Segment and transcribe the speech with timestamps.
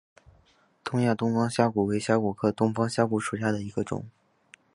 [0.83, 4.07] 东亚东方虾蛄为虾蛄科东方虾蛄属下的一个种。